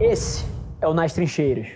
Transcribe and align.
Esse 0.00 0.44
é 0.82 0.86
o 0.86 0.92
Nas 0.92 1.14
Trincheiras. 1.14 1.68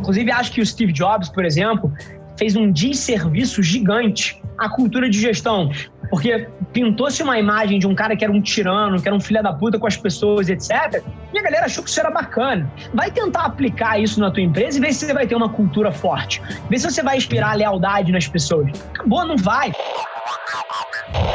Inclusive, 0.00 0.30
acho 0.30 0.52
que 0.52 0.60
o 0.60 0.66
Steve 0.66 0.92
Jobs, 0.92 1.30
por 1.30 1.44
exemplo, 1.44 1.90
fez 2.36 2.56
um 2.56 2.70
desserviço 2.70 3.62
gigante 3.62 4.42
à 4.58 4.68
cultura 4.68 5.08
de 5.08 5.18
gestão. 5.18 5.70
Porque 6.10 6.48
pintou-se 6.72 7.22
uma 7.22 7.38
imagem 7.38 7.78
de 7.78 7.86
um 7.86 7.94
cara 7.94 8.16
que 8.16 8.24
era 8.24 8.32
um 8.32 8.40
tirano, 8.40 9.00
que 9.00 9.08
era 9.08 9.16
um 9.16 9.20
filho 9.20 9.42
da 9.42 9.52
puta 9.52 9.78
com 9.78 9.86
as 9.86 9.96
pessoas, 9.96 10.50
etc. 10.50 11.02
E 11.32 11.38
a 11.38 11.42
galera 11.42 11.66
achou 11.66 11.82
que 11.82 11.88
isso 11.88 12.00
era 12.00 12.10
bacana. 12.10 12.70
Vai 12.92 13.10
tentar 13.10 13.44
aplicar 13.44 13.98
isso 13.98 14.20
na 14.20 14.30
tua 14.30 14.42
empresa 14.42 14.76
e 14.76 14.80
ver 14.80 14.92
se 14.92 15.06
você 15.06 15.14
vai 15.14 15.26
ter 15.26 15.36
uma 15.36 15.48
cultura 15.48 15.90
forte. 15.92 16.42
Vê 16.68 16.78
se 16.78 16.90
você 16.90 17.02
vai 17.02 17.16
inspirar 17.16 17.56
lealdade 17.56 18.12
nas 18.12 18.26
pessoas. 18.26 18.70
Acabou, 18.90 19.24
não 19.24 19.36
vai. 19.36 19.72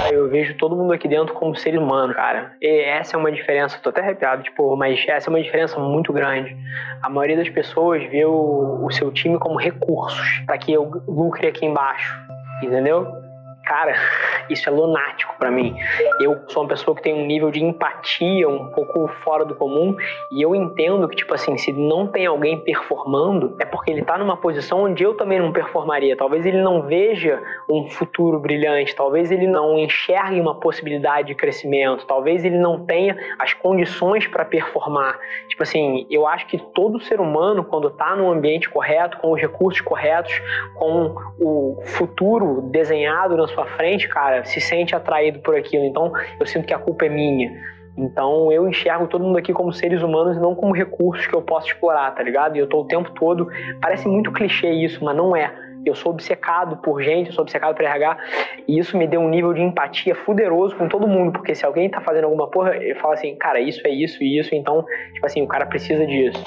Eu 0.03 0.29
vejo 0.29 0.55
todo 0.57 0.75
mundo 0.75 0.93
aqui 0.93 1.07
dentro 1.07 1.33
como 1.33 1.55
ser 1.55 1.77
humano, 1.77 2.13
cara. 2.13 2.53
E 2.61 2.81
essa 2.81 3.15
é 3.15 3.19
uma 3.19 3.31
diferença, 3.31 3.79
tô 3.81 3.89
até 3.89 4.01
arrepiado, 4.01 4.43
tipo, 4.43 4.75
mas 4.75 5.03
essa 5.07 5.29
é 5.29 5.31
uma 5.31 5.41
diferença 5.41 5.79
muito 5.79 6.11
grande. 6.11 6.55
A 7.01 7.09
maioria 7.09 7.37
das 7.37 7.49
pessoas 7.49 8.03
vê 8.09 8.25
o, 8.25 8.85
o 8.85 8.91
seu 8.91 9.11
time 9.11 9.39
como 9.39 9.57
recursos 9.57 10.43
para 10.45 10.57
que 10.57 10.73
eu 10.73 11.03
lucre 11.07 11.47
aqui 11.47 11.65
embaixo, 11.65 12.13
entendeu? 12.61 13.24
Cara, 13.65 13.95
isso 14.49 14.69
é 14.69 14.71
lunático 14.71 15.35
para 15.37 15.49
mim. 15.49 15.75
Eu 16.19 16.39
sou 16.47 16.63
uma 16.63 16.69
pessoa 16.69 16.95
que 16.95 17.01
tem 17.01 17.13
um 17.13 17.25
nível 17.25 17.49
de 17.51 17.63
empatia 17.63 18.47
um 18.47 18.67
pouco 18.71 19.07
fora 19.23 19.43
do 19.43 19.55
comum 19.55 19.95
e 20.31 20.41
eu 20.41 20.55
entendo 20.55 21.07
que, 21.07 21.15
tipo 21.15 21.33
assim, 21.33 21.57
se 21.57 21.73
não 21.73 22.07
tem 22.07 22.25
alguém 22.25 22.59
performando, 22.59 23.55
é 23.59 23.65
porque 23.65 23.91
ele 23.91 24.03
tá 24.03 24.17
numa 24.17 24.37
posição 24.37 24.83
onde 24.83 25.03
eu 25.03 25.15
também 25.15 25.39
não 25.39 25.51
performaria. 25.51 26.15
Talvez 26.15 26.45
ele 26.45 26.61
não 26.61 26.83
veja 26.83 27.41
um 27.69 27.89
futuro 27.89 28.39
brilhante, 28.39 28.95
talvez 28.95 29.31
ele 29.31 29.47
não 29.47 29.77
enxergue 29.77 30.39
uma 30.39 30.55
possibilidade 30.55 31.29
de 31.29 31.35
crescimento, 31.35 32.05
talvez 32.05 32.45
ele 32.45 32.57
não 32.57 32.85
tenha 32.85 33.17
as 33.39 33.53
condições 33.53 34.27
para 34.27 34.45
performar. 34.45 35.17
Tipo 35.47 35.63
assim, 35.63 36.05
eu 36.09 36.27
acho 36.27 36.45
que 36.47 36.57
todo 36.57 36.99
ser 36.99 37.19
humano, 37.19 37.63
quando 37.63 37.89
tá 37.89 38.15
no 38.15 38.31
ambiente 38.31 38.69
correto, 38.69 39.17
com 39.17 39.31
os 39.31 39.41
recursos 39.41 39.81
corretos, 39.81 40.39
com 40.75 41.15
o 41.39 41.81
futuro 41.85 42.61
desenhado 42.63 43.35
na 43.35 43.47
sua 43.47 43.54
frente, 43.63 44.09
cara, 44.09 44.43
se 44.43 44.59
sente 44.59 44.93
atraído 44.93 45.39
por 45.39 45.55
aquilo. 45.55 45.85
Então, 45.85 46.11
eu 46.39 46.45
sinto 46.45 46.65
que 46.65 46.73
a 46.73 46.79
culpa 46.79 47.05
é 47.05 47.09
minha. 47.09 47.51
Então, 47.97 48.51
eu 48.51 48.67
enxergo 48.67 49.07
todo 49.07 49.23
mundo 49.23 49.37
aqui 49.37 49.53
como 49.53 49.71
seres 49.71 50.01
humanos 50.01 50.35
e 50.35 50.39
não 50.39 50.53
como 50.53 50.73
recursos 50.73 51.25
que 51.27 51.33
eu 51.33 51.41
posso 51.41 51.67
explorar, 51.67 52.11
tá 52.11 52.21
ligado? 52.21 52.57
E 52.57 52.59
eu 52.59 52.67
tô 52.67 52.81
o 52.81 52.87
tempo 52.87 53.11
todo. 53.11 53.47
Parece 53.81 54.07
muito 54.07 54.33
clichê 54.33 54.69
isso, 54.71 55.03
mas 55.03 55.15
não 55.15 55.33
é. 55.35 55.53
Eu 55.85 55.95
sou 55.95 56.11
obcecado 56.11 56.77
por 56.77 57.01
gente, 57.01 57.27
eu 57.27 57.33
sou 57.33 57.43
obcecado 57.43 57.75
por 57.75 57.85
RH, 57.85 58.17
e 58.67 58.79
isso 58.79 58.97
me 58.97 59.05
deu 59.05 59.21
um 59.21 59.29
nível 59.29 59.53
de 59.53 59.61
empatia 59.61 60.15
fuderoso 60.15 60.75
com 60.75 60.87
todo 60.89 61.07
mundo, 61.07 61.31
porque 61.31 61.53
se 61.53 61.63
alguém 61.63 61.87
tá 61.89 62.01
fazendo 62.01 62.23
alguma 62.23 62.49
porra, 62.49 62.75
eu 62.75 62.95
falo 62.95 63.13
assim, 63.13 63.35
cara, 63.35 63.59
isso 63.59 63.81
é 63.85 63.91
isso 63.91 64.23
e 64.23 64.39
isso, 64.39 64.55
então, 64.55 64.83
tipo 65.13 65.25
assim, 65.25 65.43
o 65.43 65.47
cara 65.47 65.67
precisa 65.67 66.05
disso. 66.07 66.43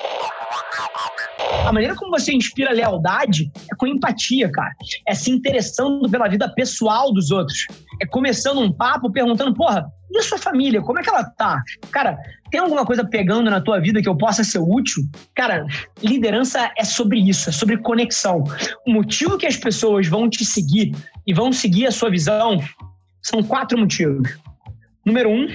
A 1.67 1.73
maneira 1.73 1.95
como 1.95 2.11
você 2.11 2.33
inspira 2.33 2.73
lealdade 2.73 3.51
é 3.71 3.77
com 3.77 3.87
empatia, 3.87 4.51
cara. 4.51 4.73
É 5.07 5.15
se 5.15 5.31
interessando 5.31 6.09
pela 6.09 6.29
vida 6.29 6.53
pessoal 6.55 7.13
dos 7.13 7.31
outros. 7.31 7.67
É 8.01 8.07
começando 8.07 8.61
um 8.61 8.73
papo 8.73 9.11
perguntando, 9.11 9.55
porra, 9.55 9.87
e 10.11 10.19
a 10.19 10.23
sua 10.23 10.39
família? 10.39 10.81
Como 10.81 10.99
é 10.99 11.03
que 11.03 11.11
ela 11.11 11.25
tá? 11.25 11.63
Cara, 11.91 12.19
tem 12.51 12.61
alguma 12.61 12.85
coisa 12.85 13.05
pegando 13.05 13.51
na 13.51 13.61
tua 13.61 13.79
vida 13.79 14.01
que 14.01 14.09
eu 14.09 14.17
possa 14.17 14.43
ser 14.43 14.59
útil? 14.59 15.03
Cara, 15.35 15.67
liderança 16.03 16.71
é 16.77 16.85
sobre 16.85 17.19
isso, 17.19 17.51
é 17.51 17.53
sobre 17.53 17.77
conexão. 17.79 18.45
O 18.87 18.93
motivo 18.93 19.37
que 19.37 19.47
as 19.47 19.57
pessoas 19.57 20.07
vão 20.07 20.29
te 20.29 20.45
seguir 20.45 20.95
e 21.27 21.35
vão 21.35 21.53
seguir 21.53 21.87
a 21.87 21.93
sua 21.93 22.11
visão 22.11 22.59
são 23.23 23.43
quatro 23.43 23.79
motivos. 23.79 24.39
Número 25.05 25.29
um, 25.29 25.49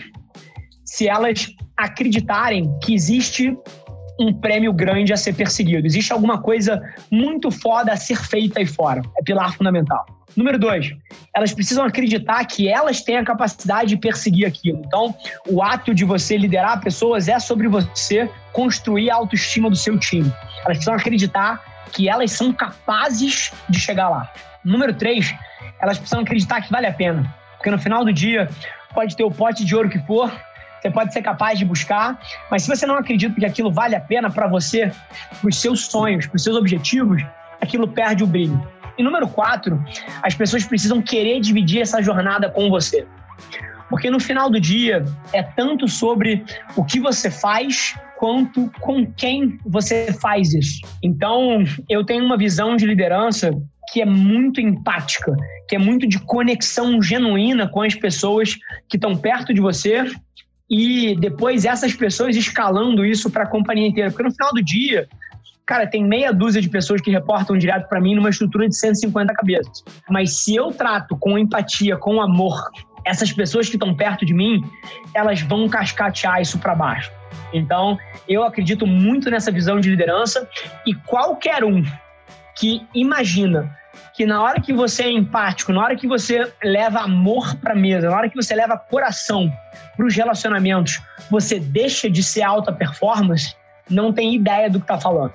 se 0.85 1.07
elas 1.07 1.47
acreditarem 1.75 2.72
que 2.80 2.94
existe 2.94 3.57
um 4.19 4.33
prêmio 4.33 4.72
grande 4.72 5.11
a 5.14 5.17
ser 5.17 5.34
perseguido. 5.34 5.88
Existe 5.88 6.13
alguma 6.13 6.41
coisa 6.41 6.81
muito 7.12 7.50
foda 7.51 7.94
a 7.94 7.97
ser 7.97 8.18
feita 8.18 8.59
aí 8.59 8.66
fora. 8.66 9.01
É 9.18 9.24
pilar 9.24 9.53
fundamental. 9.53 10.06
Número 10.35 10.57
dois, 10.57 10.91
elas 11.35 11.53
precisam 11.53 11.85
acreditar 11.85 12.44
que 12.46 12.68
elas 12.68 13.02
têm 13.02 13.18
a 13.18 13.23
capacidade 13.23 13.90
de 13.90 13.97
perseguir 13.97 14.47
aquilo. 14.47 14.81
Então, 14.85 15.16
o 15.47 15.62
ato 15.62 15.94
de 15.94 16.03
você 16.03 16.38
liderar 16.38 16.81
pessoas 16.81 17.28
é 17.28 17.40
sobre 17.40 17.68
você 17.68 18.29
construir 18.52 19.12
a 19.12 19.16
autoestima 19.16 19.69
do 19.69 19.75
seu 19.75 19.97
time. 19.97 20.31
Elas 20.66 20.78
precisam 20.78 20.96
acreditar 20.96 21.62
que 21.91 22.09
elas 22.09 22.31
são 22.31 22.52
capazes 22.52 23.52
de 23.69 23.79
chegar 23.79 24.09
lá. 24.09 24.31
Número 24.66 24.94
três, 24.94 25.34
elas 25.79 26.00
precisam 26.00 26.22
acreditar 26.22 26.62
que 26.62 26.72
vale 26.72 26.88
a 26.88 26.94
pena. 26.94 27.34
Porque 27.57 27.69
no 27.69 27.78
final 27.78 28.03
do 28.03 28.12
dia, 28.12 28.50
pode 28.94 29.16
ter 29.16 29.23
o 29.23 29.31
pote 29.31 29.63
de 29.63 29.75
ouro 29.75 29.90
que 29.90 30.00
for, 30.00 30.31
você 30.83 30.91
pode 30.91 31.13
ser 31.13 31.21
capaz 31.21 31.57
de 31.57 31.63
buscar, 31.63 32.19
mas 32.51 32.63
se 32.63 32.67
você 32.67 32.85
não 32.85 32.95
acredita 32.95 33.39
que 33.39 33.45
aquilo 33.45 33.71
vale 33.71 33.95
a 33.95 34.01
pena 34.01 34.29
para 34.29 34.47
você, 34.47 34.91
para 35.39 35.49
os 35.49 35.55
seus 35.55 35.85
sonhos, 35.85 36.27
para 36.27 36.35
os 36.35 36.44
seus 36.44 36.57
objetivos, 36.57 37.23
aquilo 37.61 37.88
perde 37.88 38.21
o 38.21 38.27
brilho. 38.27 38.61
E 38.97 39.01
número 39.01 39.27
quatro, 39.29 39.81
as 40.22 40.35
pessoas 40.35 40.66
precisam 40.66 41.01
querer 41.01 41.39
dividir 41.39 41.81
essa 41.81 42.01
jornada 42.01 42.49
com 42.49 42.69
você. 42.69 43.07
Porque 43.89 44.09
no 44.09 44.19
final 44.19 44.49
do 44.49 44.59
dia 44.59 45.05
é 45.31 45.41
tanto 45.41 45.88
sobre 45.88 46.43
o 46.75 46.83
que 46.83 46.99
você 46.99 47.31
faz 47.31 47.95
quanto 48.17 48.69
com 48.81 49.05
quem 49.13 49.57
você 49.66 50.11
faz 50.22 50.53
isso. 50.53 50.81
Então, 51.01 51.63
eu 51.89 52.05
tenho 52.05 52.25
uma 52.25 52.38
visão 52.38 52.75
de 52.75 52.85
liderança 52.85 53.51
que 53.91 54.01
é 54.01 54.05
muito 54.05 54.59
empática, 54.59 55.33
que 55.69 55.75
é 55.75 55.79
muito 55.79 56.07
de 56.07 56.19
conexão 56.19 57.01
genuína 57.01 57.69
com 57.69 57.81
as 57.81 57.95
pessoas 57.95 58.55
que 58.89 58.97
estão 58.97 59.16
perto 59.16 59.53
de 59.53 59.61
você 59.61 60.05
e 60.73 61.16
depois 61.16 61.66
essas 61.66 61.94
pessoas 61.94 62.35
escalando 62.35 63.06
isso 63.06 63.29
para 63.29 63.44
a 63.44 63.47
companhia 63.47 63.88
inteira. 63.88 64.09
Porque 64.09 64.23
no 64.23 64.31
final 64.31 64.51
do 64.51 64.63
dia, 64.63 65.07
cara, 65.67 65.85
tem 65.85 66.03
meia 66.03 66.34
dúzia 66.34 66.59
de 66.59 66.67
pessoas 66.67 67.00
que 67.00 67.11
reportam 67.11 67.56
direto 67.56 67.88
para 67.88 68.01
mim 68.01 68.16
numa 68.16 68.31
estrutura 68.31 68.67
de 68.67 68.75
150 68.75 69.35
cabeças. 69.35 69.84
Mas 70.09 70.44
se 70.44 70.56
eu 70.56 70.72
trato 70.72 71.16
com 71.16 71.38
empatia, 71.38 71.95
com 71.95 72.19
amor, 72.19 72.72
essas 73.06 73.31
pessoas 73.31 73.69
que 73.69 73.75
estão 73.75 73.94
perto 73.94 74.25
de 74.25 74.34
mim, 74.34 74.63
elas 75.13 75.41
vão 75.41 75.69
cascatear 75.69 76.41
isso 76.41 76.57
para 76.57 76.73
baixo. 76.73 77.11
Então, 77.53 77.95
eu 78.28 78.44
acredito 78.44 78.88
muito 78.88 79.29
nessa 79.29 79.51
visão 79.51 79.79
de 79.79 79.91
liderança 79.91 80.50
e 80.88 80.95
qualquer 80.95 81.63
um 81.63 81.84
que 82.56 82.86
imagina 82.94 83.75
que 84.14 84.25
na 84.25 84.41
hora 84.41 84.62
que 84.62 84.74
você 84.74 85.03
é 85.03 85.12
empático, 85.12 85.74
na 85.74 85.81
hora 85.81 85.96
que 85.96 86.08
você 86.08 86.52
leva 86.64 87.00
amor 87.00 87.56
para 87.56 87.75
mesa, 87.75 88.09
na 88.09 88.16
hora 88.16 88.30
que 88.30 88.36
você 88.36 88.56
leva 88.56 88.78
coração 88.78 89.52
para 89.96 90.06
os 90.06 90.16
relacionamentos, 90.16 91.02
você 91.30 91.59
deixa 91.59 92.09
de 92.09 92.22
ser 92.22 92.44
alta 92.44 92.72
performance, 92.72 93.56
não 93.90 94.14
tem 94.14 94.36
ideia 94.36 94.69
do 94.69 94.80
que 94.80 94.86
está 94.86 95.00
falando. 95.00 95.34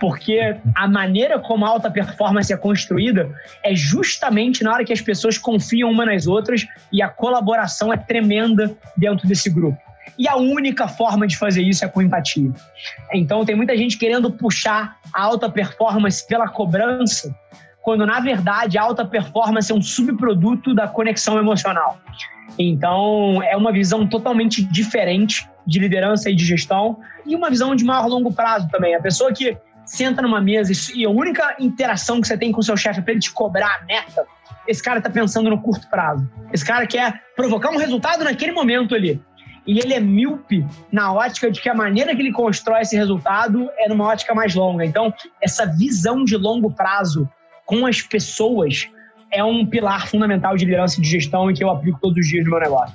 Porque 0.00 0.56
a 0.74 0.88
maneira 0.88 1.38
como 1.38 1.64
a 1.64 1.68
alta 1.68 1.90
performance 1.90 2.52
é 2.52 2.56
construída 2.56 3.30
é 3.62 3.74
justamente 3.74 4.64
na 4.64 4.72
hora 4.72 4.84
que 4.84 4.92
as 4.92 5.00
pessoas 5.00 5.38
confiam 5.38 5.90
uma 5.90 6.04
nas 6.04 6.26
outras 6.26 6.66
e 6.90 7.00
a 7.00 7.08
colaboração 7.08 7.92
é 7.92 7.96
tremenda 7.96 8.74
dentro 8.96 9.28
desse 9.28 9.48
grupo. 9.48 9.80
E 10.18 10.28
a 10.28 10.36
única 10.36 10.86
forma 10.88 11.26
de 11.26 11.36
fazer 11.36 11.62
isso 11.62 11.84
é 11.84 11.88
com 11.88 12.02
empatia. 12.02 12.50
Então, 13.12 13.44
tem 13.44 13.56
muita 13.56 13.76
gente 13.76 13.96
querendo 13.96 14.30
puxar 14.30 14.96
a 15.12 15.22
alta 15.22 15.48
performance 15.48 16.26
pela 16.26 16.48
cobrança, 16.48 17.34
quando 17.82 18.06
na 18.06 18.20
verdade 18.20 18.78
a 18.78 18.82
alta 18.82 19.04
performance 19.04 19.70
é 19.70 19.74
um 19.74 19.82
subproduto 19.82 20.74
da 20.74 20.86
conexão 20.86 21.38
emocional. 21.38 21.98
Então, 22.58 23.42
é 23.42 23.56
uma 23.56 23.72
visão 23.72 24.06
totalmente 24.06 24.62
diferente 24.62 25.48
de 25.66 25.78
liderança 25.78 26.30
e 26.30 26.34
de 26.34 26.44
gestão 26.44 26.98
e 27.26 27.34
uma 27.34 27.48
visão 27.48 27.74
de 27.74 27.84
maior 27.84 28.06
longo 28.06 28.32
prazo 28.32 28.68
também. 28.68 28.94
A 28.94 29.00
pessoa 29.00 29.32
que 29.32 29.56
senta 29.84 30.22
numa 30.22 30.40
mesa 30.40 30.72
e 30.94 31.04
a 31.04 31.10
única 31.10 31.56
interação 31.58 32.20
que 32.20 32.26
você 32.26 32.36
tem 32.36 32.52
com 32.52 32.62
seu 32.62 32.76
chefe 32.76 33.00
é 33.00 33.02
para 33.02 33.12
ele 33.12 33.20
te 33.20 33.32
cobrar 33.32 33.80
a 33.80 33.84
meta, 33.84 34.26
esse 34.66 34.82
cara 34.82 34.98
está 34.98 35.10
pensando 35.10 35.50
no 35.50 35.60
curto 35.60 35.88
prazo. 35.88 36.28
Esse 36.52 36.64
cara 36.64 36.86
quer 36.86 37.20
provocar 37.34 37.70
um 37.70 37.76
resultado 37.76 38.24
naquele 38.24 38.52
momento 38.52 38.94
ali. 38.94 39.20
E 39.66 39.78
ele 39.78 39.94
é 39.94 40.00
míope 40.00 40.66
na 40.90 41.12
ótica 41.12 41.50
de 41.50 41.60
que 41.60 41.68
a 41.68 41.74
maneira 41.74 42.14
que 42.14 42.22
ele 42.22 42.32
constrói 42.32 42.80
esse 42.80 42.96
resultado 42.96 43.70
é 43.78 43.88
numa 43.88 44.06
ótica 44.06 44.34
mais 44.34 44.54
longa. 44.54 44.84
Então, 44.84 45.12
essa 45.40 45.66
visão 45.66 46.24
de 46.24 46.36
longo 46.36 46.70
prazo 46.72 47.28
com 47.64 47.86
as 47.86 48.02
pessoas 48.02 48.88
é 49.30 49.42
um 49.42 49.64
pilar 49.64 50.06
fundamental 50.08 50.56
de 50.56 50.64
liderança 50.64 50.98
e 50.98 51.02
de 51.02 51.08
gestão 51.08 51.50
e 51.50 51.54
que 51.54 51.64
eu 51.64 51.70
aplico 51.70 51.98
todos 52.00 52.18
os 52.18 52.26
dias 52.26 52.44
no 52.44 52.50
meu 52.50 52.60
negócio. 52.60 52.94